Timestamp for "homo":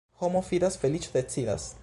0.21-0.41